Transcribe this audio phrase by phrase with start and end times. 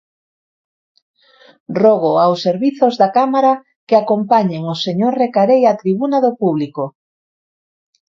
[1.81, 3.53] Rogo aos servizos da Cámara
[3.87, 6.83] que acompañen o señor Recarei á tribuna do público.